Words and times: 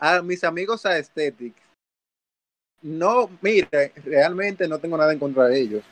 a 0.00 0.22
mis 0.22 0.42
amigos 0.42 0.86
Aesthetics, 0.86 1.60
no, 2.82 3.28
mire, 3.42 3.92
realmente 4.04 4.66
no 4.66 4.78
tengo 4.78 4.96
nada 4.96 5.12
en 5.12 5.18
contra 5.18 5.46
de 5.46 5.60
ellos. 5.60 5.84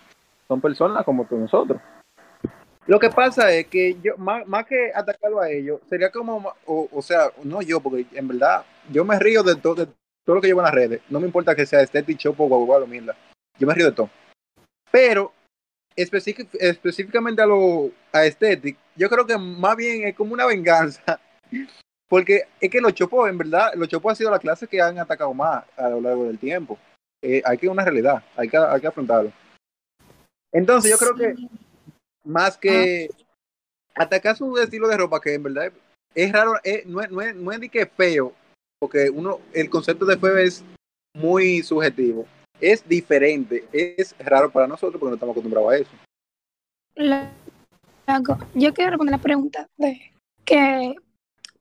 Son 0.49 0.61
personas 0.61 1.05
como 1.05 1.27
todos 1.27 1.43
nosotros. 1.43 1.81
Lo 2.87 2.99
que 2.99 3.11
pasa 3.11 3.53
es 3.53 3.67
que 3.67 3.99
yo, 4.03 4.17
más, 4.17 4.65
que 4.65 4.91
atacarlo 4.95 5.41
a 5.41 5.51
ellos, 5.51 5.81
sería 5.91 6.11
como, 6.11 6.55
o, 6.65 7.03
sea, 7.03 7.31
no 7.45 7.61
yo, 7.61 7.81
porque 7.81 8.07
en 8.15 8.29
verdad, 8.29 8.65
yo 8.91 9.05
me 9.05 9.19
río 9.19 9.43
de, 9.43 9.57
todo 9.57 9.75
de 9.75 9.87
todo 10.25 10.37
lo 10.37 10.41
que 10.41 10.49
llevo 10.49 10.61
en 10.61 10.65
las 10.65 10.75
redes. 10.75 11.03
No 11.11 11.21
me 11.21 11.27
importa 11.27 11.55
que 11.55 11.67
sea 11.67 11.81
Aesthetic, 11.81 12.17
Chopo, 12.17 12.45
o 12.45 12.87
mierda. 12.87 13.15
Yo 13.59 13.67
me 13.67 13.75
río 13.75 13.87
de 13.87 13.93
todo. 13.93 14.09
Pero, 14.91 15.33
específicamente 15.95 17.43
a 17.43 17.47
lo 17.47 17.91
a 18.13 18.21
Aesthetic, 18.21 18.79
yo 18.97 19.11
creo 19.11 19.27
que 19.27 19.37
más 19.37 19.77
bien 19.77 20.09
es 20.09 20.15
como 20.17 20.33
una 20.33 20.47
venganza 20.47 21.21
porque 22.09 22.45
es 22.61 22.71
que 22.71 22.81
los 22.81 22.95
chopos, 22.95 23.29
en 23.29 23.39
verdad, 23.39 23.73
los 23.75 23.89
chopos 23.89 24.13
ha 24.13 24.17
sido 24.17 24.31
la 24.31 24.39
clase 24.39 24.67
que 24.67 24.81
han 24.81 24.99
atacado 24.99 25.33
más 25.35 25.65
a 25.77 25.91
lo 25.91 26.01
largo 26.01 26.25
del 26.25 26.39
tiempo. 26.39 26.79
Eh, 27.23 27.43
hay 27.45 27.59
que 27.59 27.69
una 27.69 27.85
realidad, 27.85 28.25
hay 28.37 28.49
que, 28.49 28.57
hay 28.57 28.81
que 28.81 28.87
afrontarlo. 28.87 29.33
Entonces, 30.53 30.91
yo 30.91 30.99
creo 30.99 31.15
que 31.15 31.35
más 32.25 32.57
que 32.57 33.11
ah. 33.95 34.03
atacar 34.03 34.37
su 34.37 34.57
estilo 34.57 34.89
de 34.89 34.97
ropa, 34.97 35.21
que 35.21 35.35
en 35.35 35.43
verdad 35.43 35.73
es 36.15 36.33
raro, 36.33 36.55
no, 36.55 36.61
es, 37.03 37.11
no, 37.11 37.21
es, 37.21 37.35
no 37.35 37.53
es 37.53 37.59
ni 37.61 37.69
que 37.69 37.85
feo, 37.87 38.33
porque 38.81 39.11
uno, 39.11 39.41
el 39.53 39.69
concepto 39.69 40.07
de 40.07 40.17
feo 40.17 40.37
es 40.39 40.65
muy 41.15 41.63
subjetivo. 41.63 42.27
Es 42.61 42.89
diferente, 42.89 43.69
es 43.73 44.17
raro 44.19 44.51
para 44.51 44.67
nosotros 44.67 44.99
porque 44.99 45.11
no 45.11 45.15
estamos 45.15 45.35
acostumbrados 45.35 45.73
a 45.73 45.77
eso. 45.77 45.91
Yo 48.55 48.75
quiero 48.75 48.91
responder 48.91 49.13
la 49.13 49.23
pregunta 49.23 49.69
de 49.77 50.13
que 50.45 50.95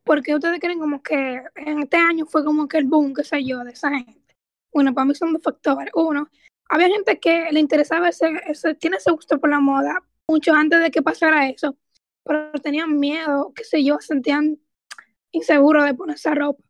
porque 0.08 0.34
ustedes 0.34 0.60
creen 0.60 0.80
como 0.80 1.04
que 1.04 1.44
en 1.56 1.80
este 1.84 1.98
año 1.98 2.26
fue 2.26 2.44
como 2.44 2.68
que 2.68 2.78
el 2.78 2.86
boom, 2.86 3.14
qué 3.14 3.24
sé 3.24 3.44
yo, 3.44 3.64
de 3.64 3.72
esa 3.72 3.92
gente. 3.92 4.36
Bueno, 4.74 4.94
para 4.94 5.06
mí 5.06 5.14
son 5.14 5.34
dos 5.34 5.44
factores. 5.44 5.92
Uno, 5.94 6.30
había 6.70 6.88
gente 6.88 7.20
que 7.20 7.52
le 7.52 7.60
interesaba 7.60 8.10
ese, 8.10 8.42
ese, 8.48 8.74
tiene 8.76 8.98
ese 8.98 9.12
gusto 9.12 9.40
por 9.40 9.50
la 9.50 9.60
moda 9.60 10.02
mucho 10.28 10.54
antes 10.54 10.82
de 10.82 10.90
que 10.92 11.02
pasara 11.02 11.48
eso, 11.50 11.78
pero 12.24 12.52
tenían 12.64 12.98
miedo, 13.00 13.54
qué 13.56 13.64
sé 13.64 13.84
yo, 13.84 14.00
sentían 14.00 14.60
inseguros 15.32 15.86
de 15.86 15.94
ponerse 15.94 16.34
ropa. 16.34 16.64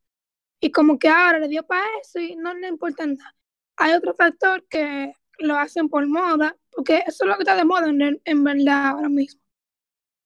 Y 0.60 0.72
como 0.72 0.98
que 0.98 1.08
ahora 1.08 1.40
le 1.40 1.48
dio 1.48 1.64
para 1.64 1.86
eso 2.02 2.20
y 2.20 2.36
no 2.36 2.54
le 2.56 2.68
importa 2.68 3.06
nada. 3.06 3.36
Hay 3.78 3.94
otro 3.94 4.16
factor 4.16 4.66
que 4.68 5.14
lo 5.40 5.56
hacen 5.56 5.90
por 5.90 6.06
moda, 6.08 6.58
porque 6.72 7.04
eso 7.06 7.24
es 7.24 7.30
lo 7.30 7.36
que 7.36 7.44
está 7.44 7.56
de 7.56 7.66
moda 7.66 7.88
en, 7.88 8.20
en 8.24 8.44
verdad 8.44 8.88
ahora 8.88 9.10
mismo. 9.10 9.42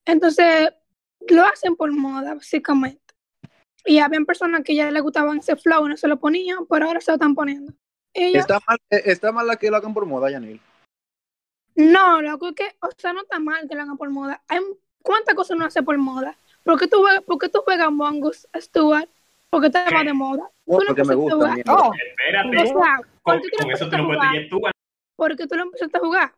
Entonces, 0.06 0.70
lo 1.30 1.46
hacen 1.46 1.76
por 1.76 1.92
moda, 1.92 2.34
básicamente. 2.34 3.01
Y 3.86 4.00
habían 4.00 4.26
personas 4.26 4.62
que 4.64 4.76
ya 4.76 4.90
les 4.92 5.02
gustaban 5.02 5.38
ese 5.38 5.56
flow 5.56 5.86
y 5.86 5.90
no 5.90 5.98
se 5.98 6.08
lo 6.08 6.20
ponían, 6.20 6.66
pero 6.68 6.88
ahora 6.88 7.02
se 7.02 7.12
lo 7.12 7.16
están 7.16 7.36
poniendo. 7.36 7.74
¿Está, 8.14 8.60
mal, 8.68 8.78
eh, 8.90 9.02
¿Está 9.06 9.32
mal 9.32 9.48
la 9.48 9.56
que 9.56 9.72
lo 9.72 9.78
hagan 9.78 9.94
por 9.94 10.06
moda, 10.06 10.30
Yanil? 10.30 10.60
No, 11.76 12.22
lo 12.22 12.38
que, 12.54 12.76
o 12.82 12.90
sea, 12.98 13.14
no 13.14 13.22
está 13.22 13.40
mal 13.40 13.68
que 13.68 13.76
lo 13.76 13.82
hagan 13.82 13.98
por 13.98 14.10
moda. 14.10 14.42
Hay, 14.48 14.60
¿Cuántas 15.02 15.36
cosas 15.36 15.58
no 15.58 15.66
hace 15.66 15.82
por 15.82 15.98
moda? 15.98 16.36
¿Por 16.64 16.80
qué 16.80 16.88
tú, 16.88 17.04
por 17.26 17.40
qué 17.40 17.50
tú 17.50 17.62
juegas 17.64 17.92
Mongus, 17.92 18.48
Stuart? 18.56 19.10
Porque 19.50 19.68
está 19.68 19.90
más 19.90 20.06
de 20.06 20.14
moda. 20.14 20.50
No, 20.66 20.80
porque 20.88 21.04
me 21.04 21.16
gusta. 21.16 21.56
No, 21.66 21.92
espérate. 21.94 22.74
con, 23.22 23.42
eso 23.72 23.90
tú 23.90 23.98
no 23.98 24.06
puedes 24.08 24.50
jugar. 24.50 24.74
Porque 25.16 25.48
tú 25.48 25.56
lo 25.56 25.64
empezaste 25.64 25.98
a 25.98 26.00
jugar. 26.00 26.34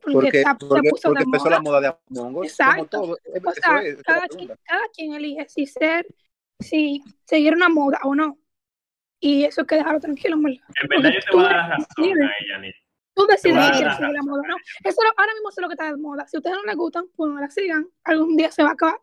Porque, 0.00 0.44
porque, 0.58 0.90
porque 1.02 1.22
empezó 1.22 1.48
la 1.48 1.60
moda 1.60 1.80
de 1.80 1.96
Among 2.10 2.36
Us. 2.36 2.46
Exacto. 2.48 3.00
Todo, 3.00 3.12
o 3.12 3.52
sea, 3.52 3.82
cada, 4.04 4.28
quien, 4.28 4.48
cada, 4.62 4.88
quien, 4.92 5.14
elige 5.14 5.48
si 5.48 5.66
ser 5.66 6.06
si 6.64 7.02
seguir 7.24 7.54
una 7.54 7.68
moda 7.68 8.00
o 8.02 8.14
no. 8.14 8.38
Y 9.20 9.44
eso 9.44 9.62
hay 9.62 9.66
que 9.66 9.76
dejarlo 9.76 10.00
tranquilo, 10.00 10.36
¿verdad? 10.38 10.60
En 10.82 10.88
verdad 10.88 11.10
yo 11.12 11.20
te 11.20 11.36
voy 11.36 11.44
a 11.44 11.48
dar 11.48 11.56
la 11.56 11.76
razón 11.76 12.22
a 12.22 12.32
ella, 12.40 12.58
Nick. 12.58 12.76
Tú 13.14 13.26
decides 13.26 13.64
si 13.66 13.72
quieres 13.72 13.96
seguir 13.96 14.12
la 14.12 14.22
moda 14.22 14.42
o 14.42 14.46
no. 14.48 14.56
Eso 14.82 15.00
ahora 15.16 15.32
mismo 15.34 15.48
es 15.48 15.56
lo 15.60 15.68
que 15.68 15.74
está 15.74 15.86
de 15.86 15.96
moda. 15.96 16.26
Si 16.26 16.36
a 16.36 16.40
ustedes 16.40 16.56
no 16.56 16.64
les 16.64 16.76
gustan, 16.76 17.04
pues 17.16 17.30
no 17.30 17.40
la 17.40 17.48
sigan. 17.48 17.86
Algún 18.02 18.36
día 18.36 18.50
se 18.50 18.62
va 18.62 18.70
a 18.70 18.72
acabar. 18.72 19.00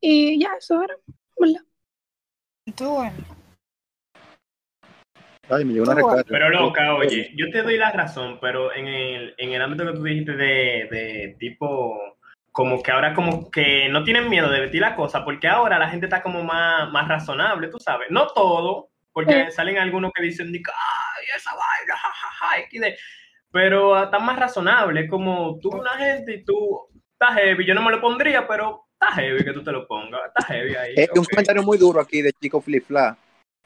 Y 0.00 0.40
ya, 0.40 0.50
eso 0.58 0.82
era, 0.82 0.96
¿verdad? 1.38 1.60
Tú, 2.76 2.88
bueno. 2.88 3.16
Ay, 5.48 5.64
me 5.64 5.80
una 5.80 5.94
recarga. 5.94 6.24
Pero 6.28 6.50
loca, 6.50 6.94
oye, 6.94 7.32
yo 7.36 7.50
te 7.50 7.62
doy 7.62 7.76
la 7.76 7.90
razón, 7.90 8.38
pero 8.40 8.72
en 8.72 8.86
el, 8.86 9.34
en 9.36 9.52
el 9.52 9.60
ámbito 9.60 9.84
que 9.84 9.92
tú 9.92 10.04
dijiste 10.04 10.32
de, 10.32 10.88
de 10.90 11.36
tipo 11.38 12.11
como 12.52 12.82
que 12.82 12.90
ahora 12.90 13.14
como 13.14 13.50
que 13.50 13.88
no 13.88 14.04
tienen 14.04 14.28
miedo 14.28 14.50
de 14.50 14.60
vestir 14.60 14.82
la 14.82 14.94
cosa, 14.94 15.24
porque 15.24 15.48
ahora 15.48 15.78
la 15.78 15.88
gente 15.88 16.06
está 16.06 16.22
como 16.22 16.44
más, 16.44 16.90
más 16.92 17.08
razonable, 17.08 17.68
tú 17.68 17.78
sabes. 17.78 18.08
No 18.10 18.28
todo, 18.28 18.90
porque 19.12 19.50
salen 19.50 19.78
algunos 19.78 20.12
que 20.14 20.22
dicen, 20.22 20.48
ay, 20.48 21.24
esa 21.34 21.50
vaina, 21.50 21.96
jajaja, 21.96 22.96
pero 23.50 24.02
está 24.02 24.18
más 24.18 24.38
razonable, 24.38 25.08
como 25.08 25.58
tú 25.60 25.70
una 25.70 25.92
gente 25.92 26.34
y 26.34 26.44
tú 26.44 26.88
estás 27.12 27.34
heavy, 27.36 27.66
yo 27.66 27.74
no 27.74 27.82
me 27.82 27.90
lo 27.90 28.00
pondría, 28.00 28.46
pero 28.46 28.86
está 28.92 29.14
heavy 29.14 29.44
que 29.44 29.52
tú 29.52 29.64
te 29.64 29.72
lo 29.72 29.86
pongas, 29.86 30.20
está 30.26 30.52
heavy 30.52 30.74
ahí. 30.74 30.94
Es 30.96 31.10
un 31.14 31.24
comentario 31.24 31.62
muy 31.62 31.78
duro 31.78 32.00
aquí 32.00 32.22
de 32.22 32.32
Chico 32.32 32.60
Flip 32.60 32.86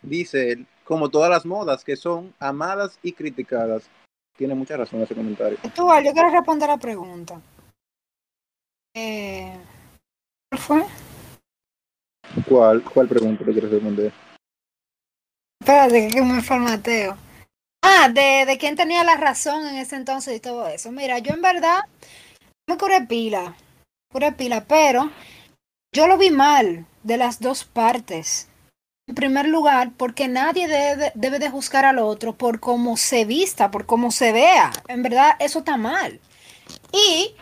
Dice, 0.03 0.65
como 0.85 1.09
todas 1.09 1.31
las 1.31 1.45
modas 1.45 1.83
que 1.83 1.97
son 1.97 2.33
amadas 2.39 2.99
y 3.03 3.13
criticadas. 3.13 3.89
Tiene 4.37 4.55
mucha 4.55 4.77
razón 4.77 5.01
ese 5.01 5.15
comentario. 5.15 5.59
Tú, 5.75 5.89
yo 6.05 6.13
quiero 6.13 6.31
responder 6.31 6.69
la 6.69 6.77
pregunta. 6.77 7.41
Eh, 8.99 9.53
¿Cuál 10.49 10.61
fue? 10.61 10.87
¿Cuál, 12.49 12.83
cuál 12.83 13.09
pregunta 13.09 13.45
le 13.45 13.53
quieres 13.53 13.71
responder? 13.71 14.11
Espérate, 15.61 16.09
que 16.09 16.23
me 16.23 16.43
formateo. 16.43 17.19
Ah, 17.83 18.09
de, 18.09 18.47
de 18.47 18.57
quién 18.57 18.75
tenía 18.75 19.05
la 19.05 19.19
razón 19.19 19.67
en 19.67 19.77
ese 19.77 19.97
entonces 19.97 20.35
y 20.35 20.41
todo 20.41 20.67
eso. 20.67 20.91
Mira, 20.93 21.19
yo 21.19 21.35
en 21.35 21.43
verdad 21.43 21.81
me 22.67 22.79
curé 22.79 23.03
pila, 23.03 23.55
curé 24.11 24.33
pila, 24.33 24.65
pero 24.65 25.11
yo 25.95 26.07
lo 26.07 26.17
vi 26.17 26.31
mal 26.31 26.87
de 27.03 27.19
las 27.19 27.39
dos 27.39 27.65
partes. 27.65 28.49
En 29.07 29.15
primer 29.15 29.47
lugar, 29.47 29.93
porque 29.99 30.27
nadie 30.27 30.69
debe, 30.69 31.13
debe 31.15 31.39
de 31.39 31.51
juzgar 31.51 31.85
al 31.85 31.99
otro 31.99 32.35
por 32.35 32.61
cómo 32.61 32.97
se 32.97 33.27
vista, 33.27 33.71
por 33.71 33.85
cómo 33.85 34.11
se 34.11 34.33
vea. 34.33 34.73
En 34.89 35.03
verdad, 35.03 35.37
eso 35.39 35.59
está 35.59 35.77
mal. 35.77 36.19
Y 36.93 37.35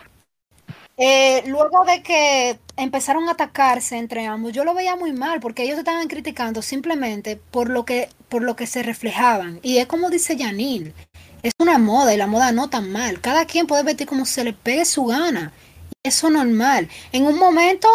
eh, 0.97 1.43
luego 1.47 1.83
de 1.85 2.01
que 2.01 2.59
empezaron 2.77 3.27
a 3.27 3.33
atacarse 3.33 3.97
entre 3.97 4.25
ambos, 4.25 4.53
yo 4.53 4.63
lo 4.63 4.73
veía 4.73 4.95
muy 4.95 5.11
mal 5.11 5.39
porque 5.39 5.63
ellos 5.63 5.77
estaban 5.77 6.07
criticando 6.07 6.61
simplemente 6.61 7.37
por 7.51 7.69
lo 7.69 7.85
que, 7.85 8.09
por 8.29 8.41
lo 8.41 8.55
que 8.55 8.67
se 8.67 8.83
reflejaban. 8.83 9.59
Y 9.61 9.77
es 9.77 9.87
como 9.87 10.09
dice 10.09 10.37
Janine, 10.37 10.93
es 11.43 11.53
una 11.59 11.77
moda 11.77 12.13
y 12.13 12.17
la 12.17 12.27
moda 12.27 12.51
no 12.51 12.69
tan 12.69 12.91
mal. 12.91 13.19
Cada 13.21 13.45
quien 13.45 13.67
puede 13.67 13.83
vestir 13.83 14.07
como 14.07 14.25
se 14.25 14.43
le 14.43 14.53
pegue 14.53 14.85
su 14.85 15.05
gana. 15.05 15.51
Eso 16.03 16.29
normal. 16.29 16.89
En 17.11 17.25
un 17.25 17.37
momento, 17.37 17.87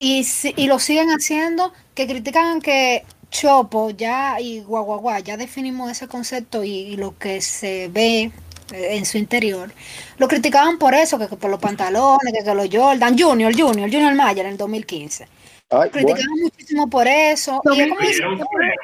y, 0.00 0.26
y 0.56 0.66
lo 0.66 0.78
siguen 0.78 1.10
haciendo, 1.10 1.72
que 1.94 2.06
critican 2.06 2.60
que 2.60 3.04
Chopo 3.30 3.90
ya 3.90 4.40
y 4.40 4.60
Guaguaguá, 4.60 5.20
ya 5.20 5.36
definimos 5.36 5.90
ese 5.90 6.08
concepto 6.08 6.64
y 6.64 6.96
lo 6.96 7.18
que 7.18 7.40
se 7.40 7.88
ve 7.88 8.32
en 8.72 9.04
su 9.04 9.18
interior, 9.18 9.72
lo 10.18 10.28
criticaban 10.28 10.78
por 10.78 10.94
eso, 10.94 11.18
que, 11.18 11.26
por 11.28 11.50
los 11.50 11.60
pantalones, 11.60 12.32
que, 12.32 12.44
que 12.44 12.54
los 12.54 12.68
Jordan, 12.70 13.18
Junior, 13.18 13.52
Junior, 13.52 13.90
Junior 13.90 14.14
Mayer 14.14 14.46
en 14.46 14.52
el 14.52 14.58
2015. 14.58 15.28
lo 15.70 15.90
criticaban 15.90 16.40
muchísimo 16.42 16.88
por 16.88 17.06
eso. 17.06 17.60
y 17.64 17.80
es 17.80 17.88
como 17.88 18.00
dice, 18.00 18.22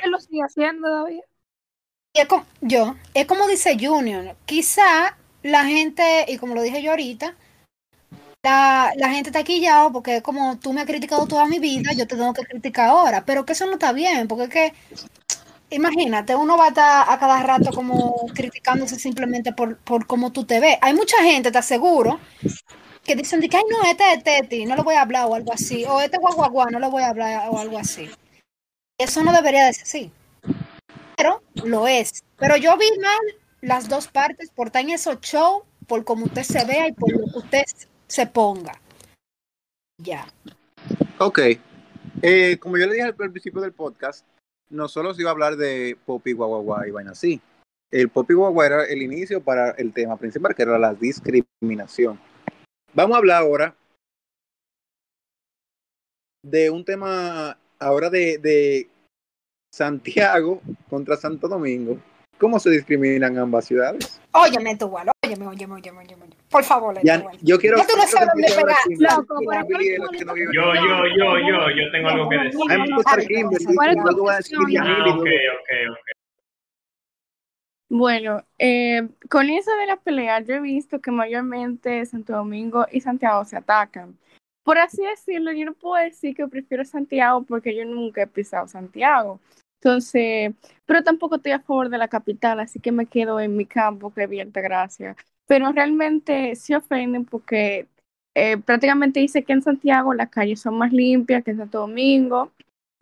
lo 0.08 0.18
sigue 0.18 0.42
haciendo 0.42 0.88
todavía. 0.88 1.22
es 2.14 2.26
como, 2.26 2.44
yo, 2.60 2.96
es 3.14 3.26
como 3.26 3.46
dice 3.46 3.76
Junior, 3.80 4.36
quizá 4.44 5.16
la 5.42 5.64
gente, 5.64 6.26
y 6.28 6.36
como 6.36 6.54
lo 6.54 6.62
dije 6.62 6.82
yo 6.82 6.91
ahorita, 6.91 7.34
la, 8.42 8.92
la 8.97 9.10
gente 9.10 9.28
está 9.28 9.42
quillado 9.42 9.92
porque 9.92 10.22
como 10.22 10.58
tú 10.58 10.72
me 10.72 10.80
has 10.80 10.86
criticado 10.86 11.26
toda 11.26 11.47
mi 11.47 11.58
vida, 11.58 11.92
yo 11.92 12.06
te 12.06 12.16
tengo 12.16 12.32
que 12.32 12.42
criticar 12.42 12.88
ahora, 12.88 13.24
pero 13.24 13.44
que 13.44 13.52
eso 13.52 13.66
no 13.66 13.72
está 13.72 13.92
bien, 13.92 14.28
porque 14.28 14.44
es 14.44 14.50
que 14.50 14.72
imagínate, 15.71 16.34
uno 16.34 16.57
va 16.57 16.67
a 16.67 16.69
estar 16.69 17.07
a 17.09 17.19
cada 17.19 17.43
rato 17.43 17.71
como 17.72 18.27
criticándose 18.34 18.99
simplemente 18.99 19.53
por, 19.53 19.77
por 19.78 20.07
cómo 20.07 20.33
tú 20.33 20.45
te 20.45 20.61
ves. 20.61 20.77
Hay 20.81 20.95
mucha 20.95 21.22
gente, 21.22 21.51
te 21.51 21.59
aseguro, 21.59 22.21
que 23.05 23.17
dicen 23.17 23.41
que, 23.41 23.57
ay, 23.57 23.63
no, 23.71 23.89
este 23.89 24.13
es 24.13 24.25
Teti, 24.25 24.67
no 24.67 24.77
lo 24.77 24.84
voy 24.84 24.95
a 24.97 25.03
hablar 25.03 25.27
o 25.27 25.34
algo 25.34 25.53
así, 25.53 25.84
o 25.84 26.01
este 26.01 26.19
guaguaguá, 26.19 26.67
no 26.71 26.78
lo 26.78 26.91
voy 26.91 27.03
a 27.03 27.09
hablar 27.09 27.49
o 27.51 27.59
algo 27.59 27.78
así. 27.78 28.09
Eso 28.99 29.22
no 29.22 29.33
debería 29.33 29.67
de 29.67 29.72
ser 29.72 29.83
así. 29.84 30.13
Pero 31.17 31.43
lo 31.55 31.87
es. 31.87 32.22
Pero 32.39 32.57
yo 32.57 32.77
vi 32.77 32.87
mal 33.01 33.19
las 33.61 33.89
dos 33.89 34.09
partes 34.09 34.51
por 34.51 34.71
en 34.77 34.91
esos 34.91 35.21
shows, 35.21 35.65
por 35.87 36.05
cómo 36.05 36.27
usted 36.27 36.43
se 36.43 36.65
vea 36.65 36.89
y 36.89 36.93
por 36.93 37.13
lo 37.13 37.31
que 37.33 37.39
usted 37.39 37.65
se 38.07 38.27
ponga. 38.27 38.81
Ya. 39.99 40.27
Ok. 41.19 41.41
Eh, 42.22 42.59
como 42.59 42.77
yo 42.78 42.87
le 42.87 42.95
dije 42.95 43.05
al 43.05 43.15
principio 43.15 43.61
del 43.61 43.72
podcast, 43.72 44.25
no 44.71 44.89
solo 44.89 45.13
se 45.13 45.22
iba 45.22 45.31
a 45.31 45.33
hablar 45.33 45.57
de 45.57 45.99
Poppy 46.07 46.33
Guaguaguá 46.33 46.87
y 46.87 46.91
vaina 46.91 47.11
así. 47.11 47.41
El 47.91 48.09
Poppy 48.09 48.34
Guaguaguá 48.34 48.67
era 48.67 48.84
el 48.84 49.03
inicio 49.03 49.43
para 49.43 49.72
el 49.72 49.93
tema 49.93 50.17
principal, 50.17 50.55
que 50.55 50.63
era 50.63 50.78
la 50.78 50.95
discriminación. 50.95 52.19
Vamos 52.95 53.15
a 53.15 53.19
hablar 53.19 53.43
ahora 53.43 53.77
de 56.43 56.71
un 56.71 56.84
tema, 56.84 57.59
ahora 57.78 58.09
de, 58.11 58.39
de 58.39 58.89
Santiago 59.72 60.63
contra 60.89 61.17
Santo 61.17 61.49
Domingo. 61.49 61.99
¿Cómo 62.39 62.59
se 62.59 62.71
discriminan 62.71 63.37
ambas 63.37 63.67
ciudades? 63.67 64.21
Óyeme, 64.33 64.77
Por 66.50 66.65
favor, 66.65 66.98
Ya, 67.03 67.24
yo 67.42 67.59
quiero. 67.59 67.77
Ya 67.78 67.86
tú 67.86 67.97
no 67.97 68.03
sabes 68.06 68.28
dónde 68.28 68.48
pegar. 68.48 68.77
Loco, 68.98 69.38
que 69.38 69.47
pero 69.47 69.60
no 69.60 69.66
¿cuál 69.66 69.78
vive, 69.78 69.94
es 69.94 69.98
los 70.00 70.10
tu 70.10 70.18
que 70.18 70.24
no 70.24 70.34
viven. 70.34 70.53
Yo, 70.54 70.74
yo, 70.74 71.06
yo, 71.16 71.38
yo, 71.38 71.71
yo 71.71 71.92
tengo 71.92 72.09
algo 72.09 72.28
que 72.28 72.36
decir. 72.38 72.59
Bueno, 77.92 78.44
eh, 78.56 79.09
con 79.28 79.50
eso 79.50 79.74
de 79.77 79.86
la 79.86 79.97
pelea, 79.97 80.41
yo 80.41 80.54
he 80.54 80.60
visto 80.60 81.00
que 81.00 81.10
mayormente 81.10 82.06
Santo 82.06 82.34
Domingo 82.34 82.86
y 82.92 83.00
Santiago 83.00 83.44
se 83.44 83.56
atacan. 83.56 84.16
Por 84.62 84.78
así 84.78 85.03
decirlo, 85.03 85.50
yo 85.53 85.65
no 85.65 85.74
puedo 85.74 86.00
decir 86.03 86.36
que 86.36 86.47
prefiero 86.47 86.84
Santiago 86.84 87.42
porque 87.42 87.74
yo 87.74 87.84
nunca 87.84 88.22
he 88.22 88.26
pisado 88.28 88.68
Santiago. 88.68 89.41
Entonces, 89.82 90.53
pero 90.84 91.03
tampoco 91.03 91.36
estoy 91.36 91.53
a 91.53 91.60
favor 91.60 91.88
de 91.88 91.97
la 91.98 92.09
capital, 92.09 92.60
así 92.60 92.80
que 92.80 92.92
me 92.92 93.06
quedo 93.06 93.41
en 93.41 93.56
mi 93.56 93.65
campo, 93.65 94.12
que 94.12 94.27
bien, 94.27 94.50
gracias. 94.53 95.16
Pero 95.47 95.72
realmente 95.72 96.54
se 96.54 96.77
ofenden 96.77 97.24
porque 97.24 97.86
eh, 98.34 98.59
prácticamente 98.59 99.21
dice 99.21 99.42
que 99.42 99.53
en 99.54 99.62
Santiago 99.62 100.12
las 100.15 100.28
calles 100.28 100.60
son 100.60 100.77
más 100.77 100.92
limpias 100.92 101.42
que 101.42 101.53
en 101.53 101.59
Santo 101.59 101.80
Domingo. 101.80 102.53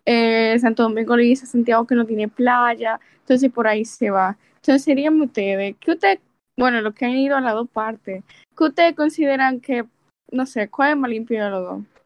Eh, 0.06 0.56
Santo 0.60 0.84
Domingo 0.84 1.16
le 1.16 1.24
dice 1.24 1.44
a 1.44 1.48
Santiago 1.48 1.86
que 1.86 1.94
no 1.94 2.06
tiene 2.06 2.28
playa, 2.28 3.00
entonces 3.20 3.50
por 3.52 3.66
ahí 3.66 3.84
se 3.84 4.10
va. 4.10 4.38
Entonces 4.56 4.84
serían 4.84 5.20
ustedes, 5.20 5.76
que 5.78 5.90
ustedes, 5.92 6.20
bueno, 6.56 6.80
los 6.80 6.94
que 6.94 7.06
han 7.06 7.12
ido 7.12 7.36
a 7.36 7.40
las 7.40 7.54
dos 7.54 7.68
partes, 7.68 8.22
que 8.56 8.64
ustedes 8.64 8.94
consideran 8.94 9.60
que, 9.60 9.84
no 10.32 10.46
sé, 10.46 10.68
¿cuál 10.68 10.92
es 10.92 10.96
más 10.96 11.10
limpio 11.10 11.44
de 11.44 11.50
los 11.50 11.62
dos? 11.64 11.97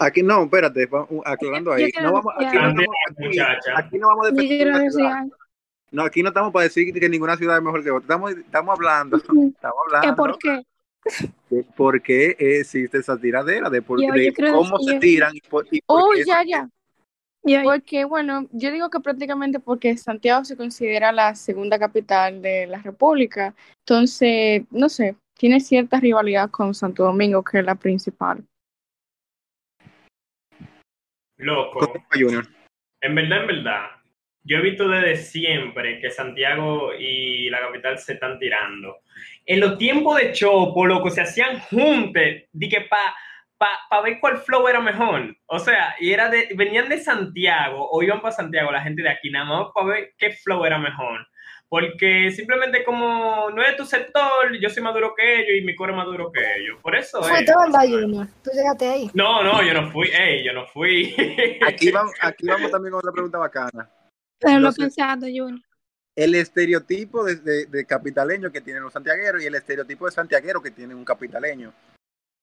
Aquí 0.00 0.22
no, 0.22 0.44
espérate, 0.44 0.88
uh, 0.90 1.22
aclarando 1.24 1.72
ahí. 1.72 1.90
No 2.02 2.12
vamos, 2.12 2.32
aquí, 2.36 2.56
no 2.56 2.62
decir 2.62 2.70
estamos, 2.70 2.96
aquí, 3.10 3.24
Muchacha. 3.26 3.78
aquí 3.78 3.98
no 3.98 4.08
vamos 4.08 4.26
a. 4.98 5.26
No, 5.92 6.02
aquí 6.04 6.22
no 6.22 6.28
estamos 6.28 6.52
para 6.52 6.62
decir 6.64 6.92
que 6.94 7.08
ninguna 7.08 7.36
ciudad 7.36 7.56
es 7.58 7.62
mejor 7.62 7.82
que 7.84 7.90
otra. 7.90 8.02
Estamos, 8.04 8.30
estamos 8.32 8.74
hablando, 8.76 9.16
estamos 9.16 9.52
¿Que 9.60 9.66
hablando 9.86 10.16
por 10.16 10.38
qué? 10.38 10.62
de 11.50 11.64
por 11.76 12.00
qué 12.02 12.36
existe 12.38 12.98
esa 12.98 13.16
tiradera, 13.18 13.68
de, 13.70 13.82
por, 13.82 14.00
Yo- 14.00 14.12
de 14.12 14.26
yo 14.36 14.52
cómo 14.52 14.78
que 14.78 14.84
se 14.84 14.92
yo- 14.94 15.00
tiran 15.00 15.34
y 15.34 15.40
por, 15.40 15.66
y 15.70 15.80
por 15.82 16.00
Oh, 16.02 16.10
qué 16.14 16.24
ya, 16.24 16.42
ya. 16.44 16.68
Porque, 17.64 18.04
bueno, 18.04 18.46
yo 18.52 18.70
digo 18.70 18.88
que 18.90 19.00
prácticamente 19.00 19.60
porque 19.60 19.96
Santiago 19.96 20.44
se 20.44 20.56
considera 20.56 21.10
la 21.10 21.34
segunda 21.34 21.78
capital 21.78 22.40
de 22.42 22.66
la 22.66 22.78
República, 22.82 23.54
entonces, 23.86 24.62
no 24.70 24.88
sé, 24.90 25.16
tiene 25.38 25.58
cierta 25.60 25.98
rivalidad 26.00 26.50
con 26.50 26.74
Santo 26.74 27.02
Domingo, 27.04 27.42
que 27.42 27.58
es 27.60 27.64
la 27.64 27.74
principal. 27.74 28.44
Loco. 31.40 31.92
Junior. 32.12 32.46
En 33.00 33.14
verdad, 33.14 33.40
en 33.40 33.46
verdad, 33.46 33.86
yo 34.44 34.58
he 34.58 34.62
visto 34.62 34.88
desde 34.88 35.16
siempre 35.16 36.00
que 36.00 36.10
Santiago 36.10 36.92
y 36.98 37.48
la 37.50 37.60
capital 37.60 37.98
se 37.98 38.14
están 38.14 38.38
tirando. 38.38 38.98
En 39.46 39.60
los 39.60 39.78
tiempos 39.78 40.18
de 40.18 40.32
Chopo, 40.32 40.86
loco, 40.86 41.10
se 41.10 41.22
hacían 41.22 41.60
juntes, 41.60 42.44
di 42.52 42.68
que 42.68 42.82
pa, 42.82 43.14
pa, 43.56 43.68
pa 43.88 44.00
ver 44.02 44.18
cuál 44.20 44.38
flow 44.38 44.68
era 44.68 44.80
mejor. 44.80 45.36
O 45.46 45.58
sea, 45.58 45.94
y 45.98 46.12
era 46.12 46.28
de, 46.28 46.48
venían 46.54 46.88
de 46.88 46.98
Santiago 46.98 47.88
o 47.90 48.02
iban 48.02 48.20
para 48.20 48.32
Santiago 48.32 48.70
la 48.70 48.82
gente 48.82 49.02
de 49.02 49.10
aquí, 49.10 49.30
nada 49.30 49.44
más 49.46 49.68
para 49.74 49.86
ver 49.86 50.14
qué 50.18 50.32
flow 50.32 50.64
era 50.64 50.78
mejor. 50.78 51.26
Porque 51.70 52.32
simplemente 52.32 52.82
como 52.82 53.48
no 53.50 53.62
es 53.62 53.76
tu 53.76 53.84
sector, 53.86 54.58
yo 54.60 54.68
soy 54.68 54.82
más 54.82 54.92
duro 54.92 55.14
que 55.16 55.36
ellos 55.36 55.56
y 55.56 55.64
mi 55.64 55.76
core 55.76 55.92
es 55.92 55.96
más 55.98 56.06
duro 56.06 56.32
que 56.32 56.40
ellos. 56.56 56.80
Por 56.82 56.96
eso 56.96 57.22
Fue 57.22 57.38
es. 57.38 57.44
todo 57.46 57.62
verdad, 57.62 57.82
Junior. 57.88 58.26
Tú 58.42 58.50
llegaste 58.52 58.88
ahí. 58.88 59.10
No, 59.14 59.44
no, 59.44 59.62
yo 59.62 59.72
no 59.74 59.88
fui, 59.92 60.08
ey, 60.08 60.44
yo 60.44 60.52
no 60.52 60.66
fui. 60.66 61.14
Aquí 61.64 61.92
vamos, 61.92 62.12
aquí 62.20 62.44
vamos 62.48 62.72
también 62.72 62.90
con 62.90 62.98
otra 62.98 63.12
pregunta 63.12 63.38
bacana. 63.38 63.88
Pero 64.40 64.54
no 64.54 64.68
lo 64.70 64.72
pensando, 64.74 65.26
Junior. 65.26 65.60
El 66.16 66.34
estereotipo 66.34 67.24
de, 67.24 67.36
de- 67.36 67.66
de 67.66 67.84
capitaleño 67.86 68.50
que 68.50 68.60
tienen 68.60 68.82
los 68.82 68.92
santiagueros 68.92 69.40
y 69.40 69.46
el 69.46 69.54
estereotipo 69.54 70.06
de 70.06 70.12
santiaguero 70.12 70.60
que 70.60 70.72
tiene 70.72 70.92
un 70.96 71.04
capitaleño. 71.04 71.72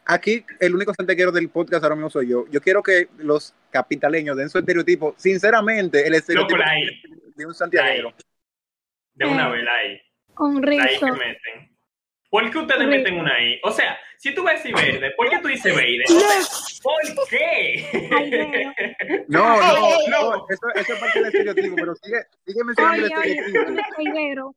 Aquí 0.05 0.45
el 0.61 0.73
único 0.73 0.93
santiaguero 0.93 1.33
del 1.33 1.49
podcast 1.49 1.83
ahora 1.83 1.95
mismo 1.97 2.09
soy 2.09 2.29
yo. 2.29 2.45
Yo 2.49 2.61
quiero 2.61 2.81
que 2.81 3.09
los 3.17 3.53
capitaleños 3.71 4.37
den 4.37 4.49
su 4.49 4.57
estereotipo. 4.57 5.15
Sinceramente, 5.17 6.07
el 6.07 6.13
estereotipo 6.13 6.61
de 7.35 7.45
un 7.45 7.53
santiaguero. 7.53 8.13
De 9.17 9.25
una 9.25 9.47
Eh. 9.47 9.51
vez, 9.51 9.63
la 9.63 9.85
I. 9.85 10.01
Con 10.33 10.61
La 10.61 10.73
I 10.73 10.79
rizo. 10.79 11.05
que 11.05 11.11
meten. 11.11 11.77
¿Por 12.29 12.51
qué 12.51 12.57
ustedes 12.57 12.79
Rizo. 12.81 12.91
meten 12.91 13.19
una 13.19 13.41
I? 13.41 13.59
O 13.63 13.71
sea, 13.71 13.97
si 14.17 14.33
tú 14.35 14.43
ves 14.43 14.61
verde, 14.63 15.11
¿por 15.15 15.29
qué 15.29 15.39
tú 15.39 15.47
dices 15.47 15.73
verde? 15.75 16.03
O 16.07 16.19
sea, 16.19 16.39
¿Por 16.83 17.27
qué? 17.29 19.25
No, 19.27 19.59
no, 19.59 19.97
no, 20.09 20.45
eso, 20.49 20.67
eso 20.75 20.93
es 20.93 20.99
parte 20.99 21.19
del 21.19 21.27
estereotipo, 21.27 21.75
pero 21.75 21.95
sigue, 21.95 22.17
sigue 22.45 22.63
mencionando 22.63 23.03
Oye, 23.05 23.13
el 23.13 23.19
oye, 23.19 23.39
estereotipo. 23.39 23.81
reguero. 23.97 24.55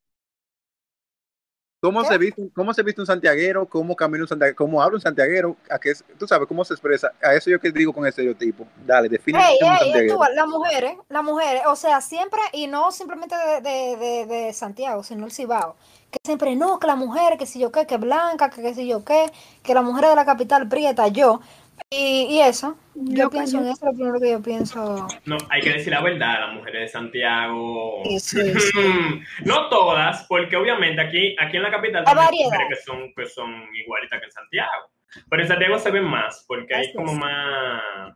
¿Cómo 1.81 2.05
¿Qué? 2.05 2.07
se, 2.07 2.19
viste, 2.19 2.43
¿Cómo 2.55 2.75
se 2.75 2.83
viste 2.83 3.01
un 3.01 3.07
santiaguero? 3.07 3.67
¿Cómo 3.67 3.97
camina 3.97 4.25
un 4.25 4.29
santiaguero? 4.29 4.57
¿Cómo 4.57 4.83
habla 4.83 4.97
un 4.97 5.01
santiaguero? 5.01 5.57
¿A 5.71 5.79
qué, 5.79 5.91
es- 5.93 6.05
tú 6.19 6.27
sabes 6.29 6.47
cómo 6.47 6.63
se 6.65 6.75
expresa? 6.75 7.13
A 7.23 7.35
eso 7.35 7.49
yo 7.51 7.59
que 7.61 7.73
digo 7.73 7.93
con 7.95 8.07
estereotipo. 8.07 8.67
Dale, 8.85 9.09
define 9.09 9.41
Ey, 9.43 9.59
un 9.61 9.79
ey, 9.79 9.79
santiaguero. 9.79 10.09
tú, 10.09 10.19
las 10.35 10.49
mujeres, 10.49 10.97
las 11.09 11.23
mujeres, 11.23 11.63
o 11.67 11.77
sea, 11.77 12.01
siempre, 12.01 12.41
y 12.53 12.67
no 12.67 12.91
simplemente 12.91 13.37
de, 13.37 13.61
de, 13.61 13.97
de, 13.97 14.27
de 14.27 14.53
Santiago, 14.53 15.05
sino 15.05 15.25
el 15.25 15.31
Cibao, 15.31 15.77
que 16.11 16.19
siempre, 16.25 16.57
no, 16.57 16.81
que 16.81 16.89
la 16.89 16.97
mujer, 16.97 17.39
que 17.39 17.47
si 17.47 17.61
yo 17.61 17.71
qué, 17.71 17.87
que 17.87 17.97
blanca, 17.97 18.51
que, 18.51 18.61
que 18.61 18.75
si 18.75 18.89
yo 18.89 19.05
qué, 19.05 19.31
que 19.63 19.73
la 19.73 19.83
mujer 19.83 20.07
de 20.09 20.17
la 20.17 20.25
capital 20.25 20.69
prieta, 20.69 21.07
yo, 21.09 21.41
y, 21.89 22.27
y 22.31 22.41
eso, 22.41 22.77
yo 22.95 23.25
Loca, 23.25 23.39
pienso 23.39 23.59
en 23.59 23.69
eso, 23.69 23.87
lo 23.87 23.93
primero 23.93 24.21
que 24.21 24.31
yo 24.33 24.43
pienso. 24.43 25.07
No, 25.25 25.39
hay 25.49 25.61
que 25.63 25.71
decir 25.73 25.93
la 25.93 26.03
verdad, 26.03 26.41
las 26.41 26.55
mujeres 26.55 26.83
de 26.83 26.89
Santiago. 26.89 28.03
Sí, 28.05 28.21
sí, 28.21 28.53
sí. 28.61 29.23
no 29.45 29.69
todas, 29.69 30.25
porque 30.29 30.57
obviamente 30.57 31.01
aquí, 31.01 31.35
aquí 31.39 31.57
en 31.57 31.63
la 31.63 31.71
capital 31.71 32.05
hay 32.07 32.45
mujeres 32.45 32.67
que 32.69 32.77
son, 32.85 33.13
que 33.17 33.27
son 33.27 33.51
igualitas 33.75 34.19
que 34.21 34.27
en 34.27 34.33
Santiago. 34.33 34.91
Pero 35.29 35.43
en 35.43 35.49
Santiago 35.49 35.79
se 35.79 35.91
ven 35.91 36.05
más, 36.05 36.45
porque 36.47 36.75
hay 36.75 36.93
como 36.93 37.15
más. 37.15 38.15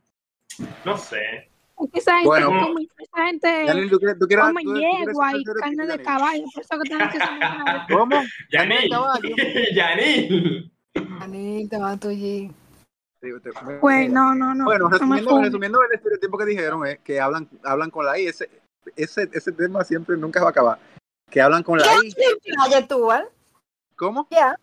No 0.85 0.97
sé. 0.97 1.51
Es 1.77 1.91
que 1.93 1.99
esa 1.99 2.13
gente, 2.13 2.29
Bueno. 2.29 2.47
come- 2.51 2.87
esa 2.99 3.27
gente 3.27 3.67
Yanil, 3.67 3.91
¿tú 3.91 3.99
quieres, 3.99 4.17
tú 4.21 4.27
quieres, 4.29 4.45
come 4.47 4.63
tú- 4.63 4.75
yegua 4.79 5.31
ser 5.33 5.41
y 5.41 5.45
carne 5.45 5.83
de 5.83 5.89
Yanil? 5.89 6.07
caballo. 6.07 6.45
Por 6.55 6.63
eso 6.63 6.79
que 6.81 6.93
están 6.93 7.09
haciendo 7.09 7.87
¿Cómo? 7.99 8.23
Yanil, 8.53 8.91
caballo. 8.91 9.35
Yanil. 9.75 10.73
Anita, 11.21 11.79
va 11.81 11.95
usted- 11.95 12.51
Pues 13.81 14.11
no, 14.11 14.35
no, 14.35 14.55
no. 14.55 14.65
Bueno, 14.65 14.89
resumiendo, 14.89 15.41
resumiendo 15.41 15.81
el 15.83 15.93
estereotipo 15.95 16.39
que 16.39 16.45
dijeron 16.45 16.87
es 16.87 16.99
que 17.01 17.21
hablan, 17.21 17.49
hablan 17.63 17.91
con 17.91 18.05
la 18.05 18.19
I. 18.19 18.27
Ese, 18.27 18.49
ese, 18.97 19.29
ese 19.33 19.53
tema 19.53 19.85
siempre 19.85 20.17
nunca 20.17 20.41
va 20.41 20.49
a 20.49 20.51
acabar. 20.51 20.79
Que 21.31 21.41
hablan 21.41 21.63
con 21.63 21.79
la 21.79 21.87
I. 22.03 22.15
playa 22.55 22.87
tú, 22.87 23.11
¿eh? 23.13 23.25
¿Cómo? 23.97 24.27
Ya. 24.31 24.59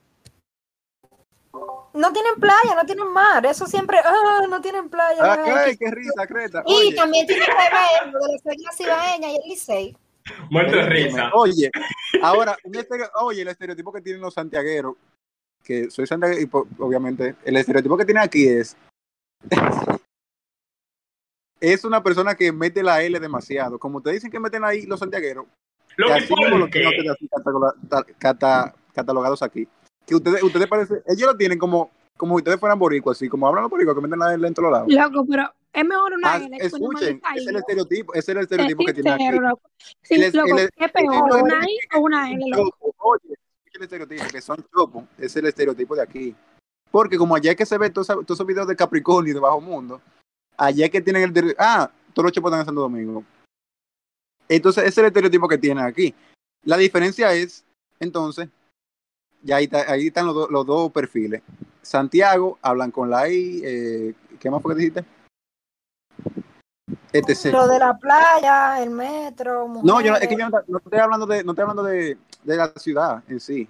No 1.93 2.13
tienen 2.13 2.35
playa, 2.39 2.75
no 2.75 2.85
tienen 2.85 3.07
mar, 3.12 3.45
eso 3.45 3.65
siempre, 3.65 3.97
ah, 4.03 4.45
no 4.50 4.62
tienen 4.62 4.89
playa. 4.89 5.19
Ah, 5.21 5.43
ay, 5.65 5.75
qué, 5.75 5.85
qué 5.85 5.91
risa, 5.91 6.25
Creta. 6.25 6.63
Y 6.65 6.74
Oye, 6.74 6.95
también 6.95 7.27
tienen 7.27 7.45
que 7.45 7.53
ver 7.53 8.13
lo 8.13 8.19
de 8.19 8.63
la 8.63 8.71
Cibaeña 8.71 9.31
y 9.31 9.35
el 9.35 9.41
Licey. 9.50 9.97
Muerto 10.50 10.81
risa. 10.88 11.29
Oye, 11.33 11.69
ahora, 12.21 12.55
un 12.63 12.74
estere- 12.75 13.09
oye, 13.15 13.41
el 13.41 13.50
estereotipo 13.50 13.91
que 13.91 14.01
tienen 14.01 14.21
los 14.21 14.33
santiagueros, 14.33 14.95
que 15.63 15.89
soy 15.91 16.07
santiaguero, 16.07 16.41
y 16.41 16.49
obviamente, 16.81 17.35
el 17.43 17.57
estereotipo 17.57 17.97
que 17.97 18.05
tienen 18.05 18.23
aquí 18.23 18.47
es. 18.47 18.75
es 21.59 21.83
una 21.85 22.01
persona 22.01 22.35
que 22.35 22.51
mete 22.51 22.81
la 22.83 23.01
L 23.03 23.19
demasiado. 23.19 23.77
Como 23.79 24.01
te 24.01 24.11
dicen 24.11 24.31
que 24.31 24.39
meten 24.39 24.63
ahí 24.63 24.85
los 24.85 24.99
santiagueros, 24.99 25.45
Lo 25.97 26.07
que 26.07 26.13
que 26.13 26.19
así 26.19 26.33
mismo 26.33 26.49
por 27.43 27.53
los 27.61 28.05
cata- 28.17 28.73
catalogados 28.93 29.43
aquí. 29.43 29.67
Que 30.05 30.15
ustedes, 30.15 30.41
ustedes 30.43 30.67
parece, 30.67 31.03
ellos 31.05 31.27
lo 31.31 31.37
tienen 31.37 31.59
como, 31.59 31.91
como 32.17 32.35
si 32.35 32.37
ustedes 32.41 32.59
fueran 32.59 32.79
boricuas, 32.79 33.17
así, 33.17 33.29
como 33.29 33.47
hablan 33.47 33.61
los 33.63 33.71
boricuas, 33.71 33.95
que 33.95 34.01
meten 34.01 34.19
la 34.19 34.33
L 34.33 34.47
en 34.47 34.53
todos 34.53 34.71
lados. 34.71 34.87
Loco, 34.91 35.25
pero 35.29 35.43
es 35.71 35.85
mejor 35.85 36.13
una 36.13 36.33
Ah, 36.33 36.37
L. 36.37 36.57
que 36.57 36.65
escuchen, 36.65 37.21
es 37.35 37.47
el 37.47 37.55
estereotipo, 37.55 38.13
ese 38.13 38.19
es 38.19 38.29
el 38.29 38.37
Es 38.37 38.43
estereotipo 38.43 38.83
que 38.85 38.93
tienen 38.93 39.13
aquí. 39.13 39.37
loco. 39.39 39.61
Sí, 40.01 40.15
El 40.15 40.23
es- 40.23 40.33
loco, 40.33 40.57
el- 40.57 40.69
¿qué 40.75 40.89
peor? 40.89 41.13
el- 41.35 41.43
¿Una 41.43 41.63
I 41.63 41.77
o 41.95 41.99
una 42.01 42.31
L? 42.31 42.45
loco? 42.49 42.93
Oye, 42.97 43.35
el 43.81 43.85
estereotipo, 43.85 44.23
que 44.31 44.41
son 44.41 44.63
chopos, 44.73 45.03
es 45.17 45.35
el 45.35 45.45
estereotipo 45.47 45.95
de 45.95 46.01
aquí. 46.01 46.35
Porque 46.91 47.17
como 47.17 47.35
allá 47.35 47.51
es 47.51 47.57
que 47.57 47.65
se 47.65 47.77
ve 47.77 47.89
todos 47.89 48.09
esos 48.09 48.45
videos 48.45 48.67
de 48.67 48.75
Capricornio 48.75 49.31
y 49.31 49.33
de 49.33 49.39
Bajo 49.39 49.61
Mundo, 49.61 50.01
allá 50.57 50.85
es 50.85 50.91
que 50.91 51.01
tienen 51.01 51.23
el... 51.23 51.33
de- 51.33 51.55
Ah, 51.57 51.89
todos 52.13 52.25
los 52.25 52.31
chopos 52.33 52.50
están 52.50 52.59
en 52.61 52.65
Santo 52.65 52.81
Domingo. 52.81 53.23
Entonces, 54.50 54.83
ese 54.83 54.89
es 54.89 54.97
el 55.00 55.05
estereotipo 55.05 55.47
que 55.47 55.57
tienen 55.57 55.83
aquí. 55.85 56.13
La 56.65 56.77
diferencia 56.77 57.33
es, 57.33 57.63
entonces, 58.00 58.50
ya 59.41 59.55
ahí, 59.57 59.63
está- 59.65 59.89
ahí 59.91 60.07
están 60.07 60.25
los, 60.25 60.35
dos- 60.35 60.51
los 60.51 60.65
dos 60.65 60.91
perfiles. 60.91 61.41
Santiago, 61.81 62.59
hablan 62.61 62.91
con 62.91 63.09
la 63.09 63.27
I, 63.29 63.61
eh, 63.63 64.13
¿qué 64.39 64.51
más 64.51 64.61
fue 64.61 64.75
que 64.75 64.79
dijiste? 64.79 65.05
Etc. 67.13 67.51
Lo 67.53 67.67
de 67.67 67.79
la 67.79 67.97
playa, 67.97 68.83
el 68.83 68.89
metro, 68.89 69.67
No, 69.83 70.01
yo 70.01 70.15
es 70.15 70.27
que 70.27 70.35
yo 70.38 70.50
no, 70.50 70.59
no 70.67 70.77
estoy 70.77 71.00
hablando 71.00 71.25
de, 71.25 71.43
no 71.43 71.51
estoy 71.51 71.61
hablando 71.63 71.83
de, 71.83 72.17
de 72.43 72.57
la 72.57 72.67
ciudad 72.75 73.24
en 73.27 73.39
sí. 73.39 73.67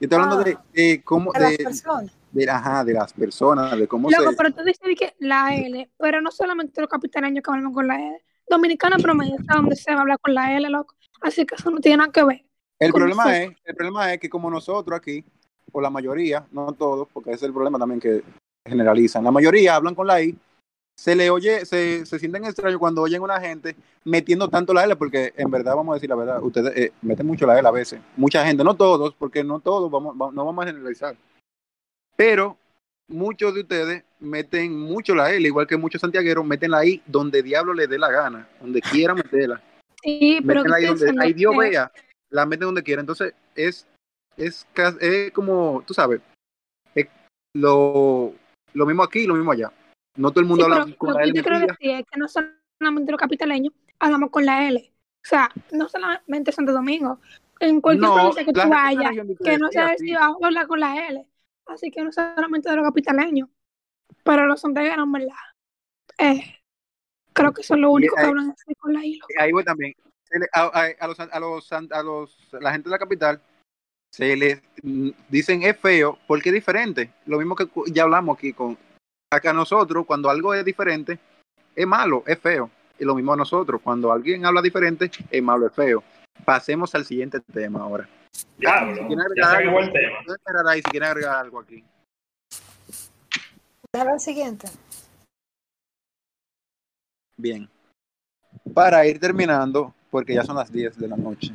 Yo 0.00 0.06
estoy 0.06 0.18
hablando 0.18 0.42
de, 0.44 0.54
Ah. 0.54 0.64
de 0.72 1.02
cómo, 1.04 1.32
de 1.32 1.40
las 1.40 1.50
de, 1.58 1.64
personas. 1.64 2.12
de, 2.32 2.50
ajá, 2.50 2.84
de 2.84 2.92
las 2.92 3.12
personas, 3.12 3.78
de 3.78 3.86
cómo 3.86 4.10
Loco, 4.10 4.30
se. 4.30 4.36
pero 4.36 4.50
tú 4.52 4.62
dices 4.64 4.80
que 4.98 5.14
la 5.20 5.54
L, 5.54 5.90
pero 5.98 6.20
no 6.20 6.30
solamente 6.30 6.80
los 6.80 6.90
capitaleños 6.90 7.42
que 7.44 7.50
hablan 7.50 7.72
con 7.72 7.86
la 7.86 7.96
L. 8.00 8.22
dominicana 8.48 8.96
promedio 8.98 9.36
es 9.38 9.46
donde 9.46 9.76
se 9.76 9.92
va 9.92 9.98
a 9.98 10.00
hablar 10.02 10.18
con 10.20 10.34
la 10.34 10.56
L, 10.56 10.68
loco. 10.70 10.94
Así 11.20 11.46
que 11.46 11.54
eso 11.54 11.70
no 11.70 11.78
tiene 11.78 11.98
nada 11.98 12.10
que 12.12 12.24
ver. 12.24 12.44
El 12.80 12.92
problema, 12.92 13.24
nosotros. 13.26 13.52
es, 13.54 13.62
el 13.64 13.76
problema 13.76 14.12
es 14.12 14.18
que 14.20 14.28
como 14.28 14.50
nosotros 14.50 14.96
aquí, 14.98 15.24
o 15.70 15.80
la 15.80 15.88
mayoría, 15.90 16.44
no 16.50 16.72
todos, 16.72 17.06
porque 17.12 17.30
ese 17.30 17.44
es 17.44 17.48
el 17.48 17.52
problema 17.52 17.78
también 17.78 18.00
que 18.00 18.22
generalizan, 18.66 19.22
la 19.22 19.30
mayoría 19.30 19.76
hablan 19.76 19.94
con 19.94 20.06
la 20.08 20.20
I, 20.20 20.36
se 20.96 21.16
le 21.16 21.30
oye, 21.30 21.64
se, 21.66 22.06
se 22.06 22.18
sienten 22.18 22.44
extraños 22.44 22.78
cuando 22.78 23.02
oyen 23.02 23.20
a 23.20 23.24
una 23.24 23.40
gente 23.40 23.74
metiendo 24.04 24.48
tanto 24.48 24.72
la 24.72 24.84
L, 24.84 24.94
porque 24.96 25.32
en 25.36 25.50
verdad, 25.50 25.74
vamos 25.74 25.92
a 25.92 25.96
decir 25.96 26.08
la 26.10 26.16
verdad, 26.16 26.42
ustedes 26.42 26.76
eh, 26.76 26.92
meten 27.02 27.26
mucho 27.26 27.46
la 27.46 27.58
L 27.58 27.66
a 27.66 27.70
veces. 27.72 28.00
Mucha 28.16 28.44
gente, 28.44 28.62
no 28.62 28.74
todos, 28.74 29.14
porque 29.14 29.42
no 29.42 29.60
todos, 29.60 29.90
vamos, 29.90 30.14
va- 30.14 30.30
no 30.32 30.44
vamos 30.44 30.64
a 30.64 30.68
generalizar. 30.68 31.16
Pero 32.16 32.56
muchos 33.08 33.54
de 33.54 33.60
ustedes 33.62 34.04
meten 34.20 34.78
mucho 34.78 35.14
la 35.14 35.32
L, 35.32 35.46
igual 35.46 35.66
que 35.66 35.76
muchos 35.76 36.00
santiagueros 36.00 36.44
meten 36.44 36.70
la 36.70 36.84
I 36.84 37.02
donde 37.06 37.42
diablo 37.42 37.74
le 37.74 37.86
dé 37.86 37.98
la 37.98 38.10
gana, 38.10 38.48
donde 38.60 38.80
quiera 38.80 39.14
meterla. 39.14 39.60
Sí, 40.02 40.40
pero 40.46 40.62
ahí 40.72 40.82
¿qué 40.82 40.88
donde 40.88 41.14
ahí 41.20 41.32
Dios 41.32 41.56
vea, 41.56 41.90
la 42.30 42.46
meten 42.46 42.66
donde 42.66 42.82
quiera. 42.82 43.00
Entonces, 43.00 43.34
es, 43.54 43.86
es, 44.36 44.66
es 45.00 45.30
como, 45.32 45.82
tú 45.86 45.94
sabes, 45.94 46.20
es 46.94 47.06
lo, 47.54 48.32
lo 48.74 48.86
mismo 48.86 49.02
aquí, 49.02 49.26
lo 49.26 49.34
mismo 49.34 49.52
allá. 49.52 49.72
No 50.16 50.30
todo 50.30 50.40
el 50.40 50.46
mundo 50.46 50.64
Sí, 50.64 50.70
habla 50.70 50.84
pero 50.84 50.96
con 50.98 51.14
la 51.14 51.20
que 51.22 51.28
L 51.30 51.38
yo 51.38 51.42
quiero 51.42 51.58
metida. 51.58 51.72
decir 51.78 51.90
es 52.00 52.06
que 52.10 52.18
no 52.18 52.28
solamente 52.28 53.12
los 53.12 53.18
capitaleños 53.18 53.72
hablamos 53.98 54.30
con 54.30 54.44
la 54.46 54.68
L. 54.68 54.92
O 55.24 55.28
sea, 55.28 55.50
no 55.72 55.88
solamente 55.88 56.52
Santo 56.52 56.72
Domingo. 56.72 57.20
En 57.60 57.80
cualquier 57.80 58.08
No, 58.08 58.14
provincia 58.14 58.44
que 58.44 58.52
tú 58.52 58.68
vayas, 58.68 59.12
que 59.44 59.58
no 59.58 59.68
sí, 59.68 59.72
sea 59.72 59.96
si 59.96 60.12
vas 60.12 60.22
a 60.42 60.46
hablar 60.46 60.66
con 60.66 60.80
la 60.80 61.06
L. 61.08 61.26
Así 61.66 61.90
que 61.90 62.02
no 62.02 62.10
solamente 62.12 62.68
de 62.68 62.76
los 62.76 62.84
capitaleños. 62.84 63.48
Pero 64.24 64.46
los 64.46 64.60
santiagueros, 64.60 65.10
verdad. 65.10 65.28
Eh, 66.18 66.42
creo 67.32 67.52
que 67.52 67.62
son 67.62 67.80
los 67.80 67.92
únicos 67.92 68.18
que 68.18 68.26
hablan 68.26 68.50
así 68.50 68.74
con 68.74 68.92
la 68.92 69.04
I. 69.04 69.20
Ahí 69.38 69.52
voy 69.52 69.64
también. 69.64 69.94
A, 70.52 70.62
a- 70.62 70.86
a 70.98 71.06
los, 71.06 71.20
a 71.20 71.40
los, 71.40 71.72
a 71.72 72.02
los, 72.02 72.48
la 72.52 72.72
gente 72.72 72.88
de 72.88 72.92
la 72.92 72.98
capital 72.98 73.40
se 74.10 74.36
les 74.36 74.62
mm, 74.82 75.10
dicen 75.28 75.62
es 75.62 75.76
feo 75.78 76.18
porque 76.26 76.48
es 76.50 76.54
diferente. 76.54 77.12
Lo 77.26 77.38
mismo 77.38 77.54
que 77.54 77.68
ya 77.88 78.02
hablamos 78.04 78.36
aquí 78.36 78.52
con 78.52 78.76
acá 79.32 79.52
nosotros, 79.52 80.04
cuando 80.06 80.28
algo 80.30 80.54
es 80.54 80.64
diferente, 80.64 81.18
es 81.74 81.86
malo, 81.86 82.22
es 82.26 82.38
feo. 82.38 82.70
Y 82.98 83.04
lo 83.04 83.14
mismo 83.14 83.32
a 83.32 83.36
nosotros, 83.36 83.80
cuando 83.82 84.12
alguien 84.12 84.44
habla 84.44 84.60
diferente, 84.62 85.10
es 85.30 85.42
malo, 85.42 85.66
es 85.66 85.72
feo. 85.72 86.04
Pasemos 86.44 86.94
al 86.94 87.04
siguiente 87.04 87.40
tema 87.40 87.80
ahora. 87.80 88.08
Diablo, 88.58 89.06
¿Quieren 89.06 89.26
ya 89.36 89.50
algo? 89.52 89.80
el 89.80 89.92
tema. 89.92 90.70
Ahí 90.70 90.80
si 90.82 90.90
quieren 90.90 91.08
agregar 91.08 91.36
algo 91.36 91.60
aquí. 91.60 91.82
Dale 93.92 94.10
al 94.10 94.20
siguiente. 94.20 94.68
Bien. 97.36 97.68
Para 98.72 99.06
ir 99.06 99.18
terminando, 99.18 99.94
porque 100.10 100.34
ya 100.34 100.44
son 100.44 100.56
las 100.56 100.70
10 100.70 100.96
de 100.98 101.08
la 101.08 101.16
noche. 101.16 101.52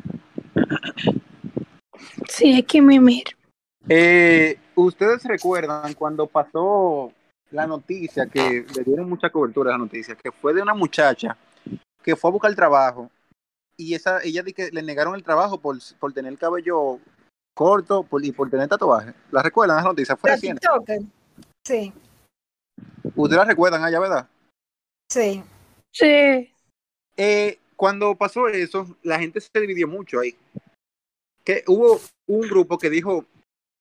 Sí, 2.27 2.53
hay 2.53 2.63
que 2.63 2.81
mimir. 2.81 3.23
Eh, 3.87 4.59
¿Ustedes 4.75 5.23
recuerdan 5.23 5.93
cuando 5.93 6.27
pasó 6.27 7.11
la 7.51 7.65
noticia, 7.67 8.25
que 8.27 8.65
le 8.75 8.83
dieron 8.83 9.09
mucha 9.09 9.29
cobertura 9.29 9.69
a 9.71 9.73
la 9.73 9.83
noticia, 9.83 10.15
que 10.15 10.31
fue 10.31 10.53
de 10.53 10.61
una 10.61 10.73
muchacha 10.73 11.37
que 12.03 12.15
fue 12.15 12.29
a 12.29 12.33
buscar 12.33 12.55
trabajo 12.55 13.09
y 13.77 13.93
esa 13.93 14.23
ella 14.23 14.41
di 14.43 14.53
que 14.53 14.71
le 14.71 14.81
negaron 14.81 15.15
el 15.15 15.23
trabajo 15.23 15.59
por, 15.59 15.77
por 15.99 16.13
tener 16.13 16.31
el 16.31 16.39
cabello 16.39 16.99
corto 17.55 18.03
por- 18.03 18.23
y 18.23 18.31
por 18.31 18.49
tener 18.49 18.67
tatuaje? 18.67 19.13
¿La 19.31 19.41
recuerdan 19.41 19.79
esa 19.79 19.87
noticia? 19.87 20.15
Fue. 20.15 20.37
Sí, 20.37 21.93
¿Ustedes 23.15 23.37
la 23.37 23.45
recuerdan 23.45 23.83
allá, 23.83 23.99
verdad? 23.99 24.29
sí. 25.11 25.43
Sí. 25.91 26.53
Eh, 27.15 27.59
cuando 27.75 28.13
pasó 28.15 28.47
eso, 28.47 28.95
la 29.01 29.17
gente 29.17 29.41
se 29.41 29.59
dividió 29.59 29.87
mucho 29.87 30.19
ahí. 30.19 30.35
Que 31.43 31.63
hubo 31.67 31.99
un 32.27 32.41
grupo 32.41 32.77
que 32.77 32.89
dijo, 32.89 33.25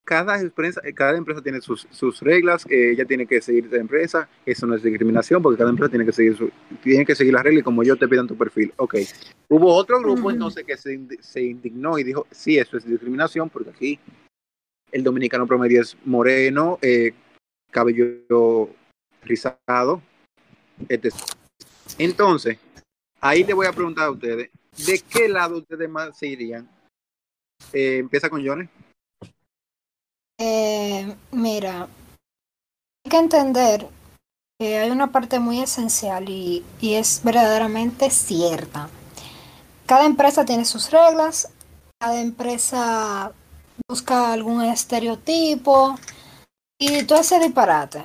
cada 0.06 0.40
empresa, 0.40 0.80
cada 0.94 1.18
empresa 1.18 1.42
tiene 1.42 1.60
sus, 1.60 1.86
sus 1.90 2.20
reglas, 2.20 2.64
eh, 2.70 2.92
ella 2.92 3.04
tiene 3.04 3.26
que 3.26 3.42
seguir 3.42 3.66
la 3.70 3.78
empresa, 3.78 4.28
eso 4.46 4.64
no 4.64 4.76
es 4.76 4.82
discriminación, 4.84 5.42
porque 5.42 5.58
cada 5.58 5.68
empresa 5.68 5.90
tiene 5.90 6.06
que 6.06 6.12
seguir 6.12 6.36
su, 6.36 6.50
tiene 6.80 7.04
que 7.04 7.16
seguir 7.16 7.34
las 7.34 7.42
reglas 7.42 7.62
y 7.62 7.64
como 7.64 7.82
yo 7.82 7.96
te 7.96 8.06
pidan 8.06 8.28
tu 8.28 8.38
perfil. 8.38 8.72
Ok. 8.76 8.94
Hubo 9.48 9.74
otro 9.74 9.98
grupo 9.98 10.30
entonces 10.30 10.64
que 10.64 10.76
se, 10.76 10.96
se 11.20 11.42
indignó 11.42 11.98
y 11.98 12.04
dijo, 12.04 12.26
sí, 12.30 12.56
eso 12.56 12.76
es 12.76 12.86
discriminación, 12.86 13.50
porque 13.50 13.70
aquí 13.70 13.98
el 14.92 15.02
dominicano 15.02 15.44
promedio 15.44 15.82
es 15.82 15.96
moreno, 16.04 16.78
eh, 16.82 17.12
cabello 17.72 18.70
rizado, 19.22 20.00
etc. 20.88 21.12
Entonces, 21.98 22.58
ahí 23.20 23.42
le 23.42 23.54
voy 23.54 23.66
a 23.66 23.72
preguntar 23.72 24.04
a 24.04 24.10
ustedes, 24.12 24.50
¿de 24.86 25.02
qué 25.10 25.28
lado 25.28 25.58
ustedes 25.58 25.90
más 25.90 26.16
se 26.16 26.28
irían? 26.28 26.70
Eh, 27.72 27.98
empieza 27.98 28.30
con 28.30 28.46
Johnny. 28.46 28.68
Eh, 30.38 31.16
mira, 31.32 31.88
hay 33.04 33.10
que 33.10 33.16
entender 33.16 33.88
que 34.58 34.78
hay 34.78 34.90
una 34.90 35.12
parte 35.12 35.38
muy 35.38 35.60
esencial 35.60 36.28
y, 36.28 36.64
y 36.80 36.94
es 36.94 37.22
verdaderamente 37.22 38.10
cierta. 38.10 38.88
Cada 39.86 40.04
empresa 40.04 40.44
tiene 40.44 40.64
sus 40.64 40.90
reglas, 40.90 41.50
cada 41.98 42.20
empresa 42.20 43.32
busca 43.88 44.32
algún 44.32 44.62
estereotipo 44.62 45.96
y 46.78 47.04
todo 47.04 47.20
ese 47.20 47.38
disparate. 47.38 48.04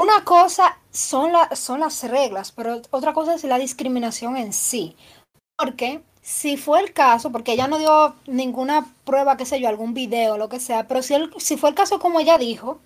Una 0.00 0.24
cosa 0.24 0.78
son, 0.90 1.32
son 1.54 1.80
las 1.80 2.02
reglas, 2.04 2.52
pero 2.52 2.80
otra 2.90 3.12
cosa 3.12 3.34
es 3.34 3.44
la 3.44 3.58
discriminación 3.58 4.36
en 4.36 4.52
sí. 4.52 4.96
Porque 5.58 6.00
si 6.22 6.56
fue 6.56 6.80
el 6.80 6.92
caso, 6.92 7.32
porque 7.32 7.52
ella 7.52 7.66
no 7.66 7.78
dio 7.78 8.14
ninguna 8.26 8.86
prueba, 9.04 9.36
qué 9.36 9.44
sé 9.44 9.60
yo, 9.60 9.68
algún 9.68 9.92
video, 9.94 10.38
lo 10.38 10.48
que 10.48 10.60
sea, 10.60 10.86
pero 10.86 11.02
si, 11.02 11.14
el- 11.14 11.32
si 11.38 11.56
fue 11.56 11.70
el 11.70 11.74
caso 11.74 11.98
como 11.98 12.20
ella 12.20 12.38
dijo, 12.38 12.78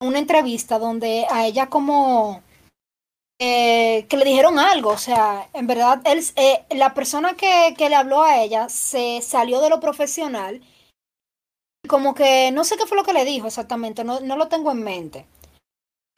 una 0.00 0.18
entrevista 0.18 0.78
donde 0.78 1.26
a 1.30 1.46
ella 1.46 1.68
como 1.68 2.42
eh, 3.40 4.06
que 4.08 4.16
le 4.16 4.24
dijeron 4.24 4.58
algo, 4.58 4.90
o 4.90 4.98
sea, 4.98 5.48
en 5.52 5.66
verdad, 5.68 6.00
él, 6.04 6.24
eh, 6.36 6.64
la 6.70 6.92
persona 6.94 7.34
que, 7.34 7.74
que 7.78 7.88
le 7.88 7.94
habló 7.94 8.22
a 8.22 8.42
ella 8.42 8.68
se 8.68 9.20
salió 9.22 9.60
de 9.60 9.70
lo 9.70 9.78
profesional, 9.80 10.60
como 11.88 12.14
que 12.14 12.50
no 12.52 12.64
sé 12.64 12.76
qué 12.76 12.86
fue 12.86 12.96
lo 12.96 13.04
que 13.04 13.12
le 13.12 13.24
dijo 13.24 13.46
exactamente, 13.46 14.02
no, 14.04 14.20
no 14.20 14.36
lo 14.36 14.48
tengo 14.48 14.72
en 14.72 14.82
mente. 14.82 15.26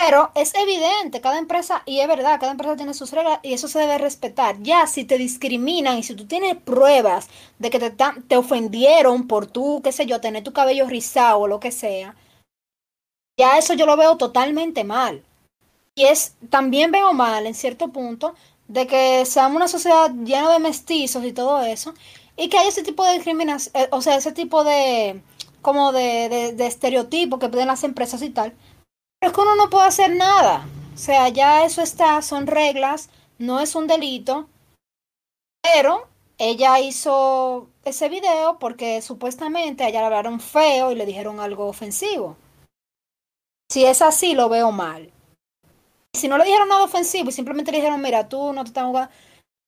Pero 0.03 0.31
es 0.35 0.55
evidente, 0.55 1.21
cada 1.21 1.37
empresa, 1.39 1.83
y 1.85 2.01
es 2.01 2.09
verdad, 2.09 2.41
cada 2.41 2.53
empresa 2.53 2.75
tiene 2.75 2.95
sus 2.95 3.13
reglas 3.13 3.39
y 3.43 3.53
eso 3.53 3.69
se 3.69 3.81
debe 3.81 3.99
respetar. 3.99 4.57
Ya 4.63 4.87
si 4.87 5.05
te 5.05 5.19
discriminan 5.19 5.99
y 5.99 6.03
si 6.03 6.15
tú 6.15 6.27
tienes 6.27 6.57
pruebas 6.57 7.29
de 7.59 7.69
que 7.69 7.79
te, 7.79 7.91
te 8.27 8.37
ofendieron 8.39 9.29
por 9.29 9.47
tú, 9.47 9.83
qué 9.85 9.93
sé 9.93 10.07
yo, 10.07 10.19
tener 10.23 10.43
tu 10.43 10.55
cabello 10.55 10.87
rizado 10.87 11.41
o 11.41 11.49
lo 11.49 11.61
que 11.61 11.71
sea, 11.71 12.17
ya 13.39 13.59
eso 13.59 13.75
yo 13.75 13.85
lo 13.85 13.99
veo 13.99 14.17
totalmente 14.17 14.85
mal. 14.85 15.23
Y 15.95 16.05
es, 16.07 16.35
también 16.49 16.91
veo 16.93 17.13
mal 17.13 17.47
en 17.47 17.55
cierto 17.55 17.89
punto 17.89 18.35
de 18.69 18.87
que 18.87 19.27
seamos 19.27 19.57
una 19.57 19.69
sociedad 19.69 20.11
llena 20.25 20.51
de 20.51 20.61
mestizos 20.61 21.25
y 21.27 21.33
todo 21.33 21.61
eso, 21.63 21.93
y 22.39 22.49
que 22.49 22.57
hay 22.59 22.69
ese 22.69 22.83
tipo 22.83 23.05
de 23.05 23.15
discriminación, 23.15 23.73
eh, 23.77 23.89
o 23.93 24.01
sea, 24.01 24.17
ese 24.17 24.33
tipo 24.33 24.65
de, 24.65 25.21
como 25.61 25.93
de, 25.93 26.29
de, 26.31 26.53
de 26.55 26.67
estereotipos 26.67 27.39
que 27.39 27.51
piden 27.51 27.67
las 27.67 27.85
empresas 27.85 28.23
y 28.23 28.31
tal. 28.31 28.55
Es 29.21 29.33
que 29.33 29.41
uno 29.41 29.55
no 29.55 29.69
puede 29.69 29.87
hacer 29.87 30.15
nada. 30.17 30.67
O 30.95 30.99
sea, 30.99 31.29
ya 31.29 31.65
eso 31.65 31.83
está, 31.83 32.23
son 32.23 32.47
reglas, 32.47 33.11
no 33.39 33.61
es 33.61 33.75
un 33.75 33.87
delito. 33.87 34.49
Pero 35.63 36.09
ella 36.39 36.81
hizo 36.81 37.69
ese 37.85 38.09
video 38.09 38.59
porque 38.59 39.03
supuestamente 39.03 39.87
ella 39.87 40.01
le 40.01 40.07
hablaron 40.07 40.41
feo 40.41 40.91
y 40.91 40.95
le 40.95 41.05
dijeron 41.05 41.39
algo 41.39 41.69
ofensivo. 41.69 42.37
Si 43.71 43.85
es 43.85 44.01
así, 44.01 44.35
lo 44.35 44.49
veo 44.49 44.73
mal. 44.73 45.13
Si 46.15 46.27
no 46.27 46.39
le 46.39 46.45
dijeron 46.45 46.69
nada 46.69 46.83
ofensivo 46.83 47.29
y 47.29 47.33
simplemente 47.33 47.71
le 47.71 47.79
dijeron, 47.79 48.01
mira, 48.01 48.29
tú 48.29 48.53
no 48.53 48.65
te 48.65 48.69
estás 48.69 48.87
jugando. 48.87 49.13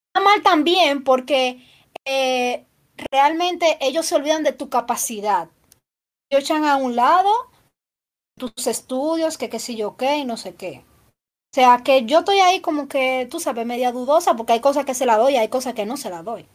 Está 0.09 0.25
mal 0.25 0.43
también 0.43 1.05
porque 1.05 1.63
eh, 2.07 2.67
realmente 3.11 3.79
ellos 3.81 4.07
se 4.07 4.17
olvidan 4.17 4.43
de 4.43 4.53
tu 4.53 4.71
capacidad. 4.71 5.49
Ellos 6.31 6.45
echan 6.45 6.65
a 6.65 6.77
un 6.77 6.97
lado 6.97 7.52
tus 8.39 8.67
estudios, 8.67 9.39
que 9.39 9.49
qué 9.49 9.59
sé 9.59 9.77
yo 9.77 9.97
qué, 9.97 10.19
y 10.19 10.25
no 10.25 10.37
sé 10.37 10.55
qué. 10.55 10.85
O 11.53 11.55
sea, 11.55 11.83
que 11.85 12.07
yo 12.07 12.21
estoy 12.21 12.39
ahí 12.39 12.61
como 12.61 12.89
que, 12.89 13.29
tú 13.31 13.41
sabes, 13.41 13.67
media 13.67 13.93
dudosa, 13.93 14.35
porque 14.37 14.55
hay 14.55 14.61
cosas 14.61 14.87
que 14.87 14.95
se 14.95 15.07
la 15.07 15.19
doy 15.19 15.35
y 15.35 15.37
hay 15.37 15.49
cosas 15.49 15.75
que 15.75 15.87
no 15.87 15.97
se 15.97 16.11
la 16.11 16.23
doy. 16.23 16.47